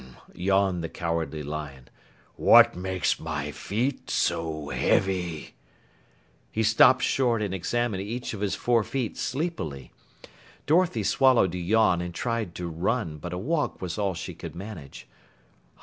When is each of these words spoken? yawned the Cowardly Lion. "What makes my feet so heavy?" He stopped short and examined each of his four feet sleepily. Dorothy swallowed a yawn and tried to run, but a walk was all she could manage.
yawned 0.33 0.83
the 0.83 0.89
Cowardly 0.89 1.43
Lion. 1.43 1.87
"What 2.35 2.75
makes 2.75 3.19
my 3.19 3.51
feet 3.51 4.09
so 4.09 4.69
heavy?" 4.69 5.53
He 6.51 6.63
stopped 6.63 7.03
short 7.03 7.43
and 7.43 7.53
examined 7.53 8.01
each 8.01 8.33
of 8.33 8.41
his 8.41 8.55
four 8.55 8.83
feet 8.83 9.15
sleepily. 9.15 9.91
Dorothy 10.65 11.03
swallowed 11.03 11.53
a 11.53 11.59
yawn 11.59 12.01
and 12.01 12.15
tried 12.15 12.55
to 12.55 12.67
run, 12.67 13.17
but 13.19 13.31
a 13.31 13.37
walk 13.37 13.79
was 13.79 13.99
all 13.99 14.15
she 14.15 14.33
could 14.33 14.55
manage. 14.55 15.05